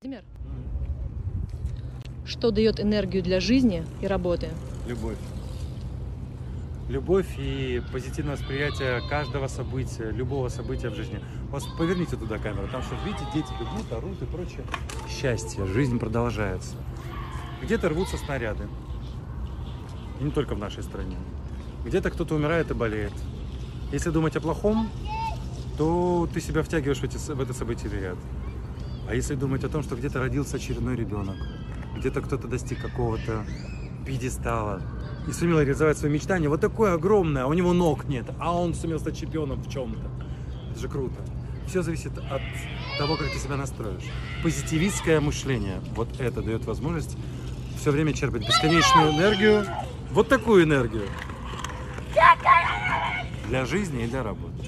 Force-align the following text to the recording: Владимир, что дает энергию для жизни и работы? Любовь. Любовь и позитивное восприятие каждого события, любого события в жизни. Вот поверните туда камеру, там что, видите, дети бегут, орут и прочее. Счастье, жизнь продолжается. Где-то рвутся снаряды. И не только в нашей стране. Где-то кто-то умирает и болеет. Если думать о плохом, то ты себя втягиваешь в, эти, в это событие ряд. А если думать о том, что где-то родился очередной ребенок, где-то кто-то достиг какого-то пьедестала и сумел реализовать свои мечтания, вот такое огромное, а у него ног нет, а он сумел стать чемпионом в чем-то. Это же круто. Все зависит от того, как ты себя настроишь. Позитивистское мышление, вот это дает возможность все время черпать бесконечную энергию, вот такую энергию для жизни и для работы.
Владимир, 0.00 0.22
что 2.24 2.52
дает 2.52 2.78
энергию 2.78 3.20
для 3.20 3.40
жизни 3.40 3.84
и 4.00 4.06
работы? 4.06 4.50
Любовь. 4.86 5.18
Любовь 6.88 7.26
и 7.36 7.82
позитивное 7.90 8.36
восприятие 8.36 9.00
каждого 9.08 9.48
события, 9.48 10.12
любого 10.12 10.50
события 10.50 10.90
в 10.90 10.94
жизни. 10.94 11.18
Вот 11.50 11.64
поверните 11.76 12.14
туда 12.16 12.38
камеру, 12.38 12.68
там 12.70 12.80
что, 12.82 12.94
видите, 13.04 13.24
дети 13.34 13.48
бегут, 13.58 13.92
орут 13.92 14.22
и 14.22 14.24
прочее. 14.26 14.62
Счастье, 15.08 15.66
жизнь 15.66 15.98
продолжается. 15.98 16.76
Где-то 17.60 17.88
рвутся 17.88 18.18
снаряды. 18.18 18.68
И 20.20 20.22
не 20.22 20.30
только 20.30 20.54
в 20.54 20.58
нашей 20.60 20.84
стране. 20.84 21.16
Где-то 21.84 22.12
кто-то 22.12 22.36
умирает 22.36 22.70
и 22.70 22.74
болеет. 22.74 23.14
Если 23.90 24.10
думать 24.10 24.36
о 24.36 24.40
плохом, 24.40 24.90
то 25.76 26.28
ты 26.32 26.40
себя 26.40 26.62
втягиваешь 26.62 26.98
в, 26.98 27.02
эти, 27.02 27.16
в 27.16 27.40
это 27.40 27.52
событие 27.52 27.90
ряд. 27.90 28.18
А 29.08 29.14
если 29.14 29.34
думать 29.34 29.64
о 29.64 29.70
том, 29.70 29.82
что 29.82 29.96
где-то 29.96 30.18
родился 30.18 30.56
очередной 30.56 30.94
ребенок, 30.94 31.36
где-то 31.96 32.20
кто-то 32.20 32.46
достиг 32.46 32.82
какого-то 32.82 33.42
пьедестала 34.04 34.82
и 35.26 35.32
сумел 35.32 35.60
реализовать 35.60 35.96
свои 35.96 36.10
мечтания, 36.10 36.50
вот 36.50 36.60
такое 36.60 36.92
огромное, 36.92 37.44
а 37.44 37.46
у 37.46 37.54
него 37.54 37.72
ног 37.72 38.04
нет, 38.04 38.26
а 38.38 38.54
он 38.54 38.74
сумел 38.74 39.00
стать 39.00 39.18
чемпионом 39.18 39.62
в 39.62 39.70
чем-то. 39.70 40.10
Это 40.70 40.78
же 40.78 40.88
круто. 40.88 41.16
Все 41.66 41.80
зависит 41.80 42.18
от 42.18 42.42
того, 42.98 43.16
как 43.16 43.30
ты 43.30 43.38
себя 43.38 43.56
настроишь. 43.56 44.04
Позитивистское 44.42 45.22
мышление, 45.22 45.80
вот 45.94 46.08
это 46.20 46.42
дает 46.42 46.66
возможность 46.66 47.16
все 47.80 47.90
время 47.90 48.12
черпать 48.12 48.46
бесконечную 48.46 49.12
энергию, 49.12 49.64
вот 50.10 50.28
такую 50.28 50.64
энергию 50.64 51.04
для 53.48 53.64
жизни 53.64 54.04
и 54.04 54.06
для 54.06 54.22
работы. 54.22 54.66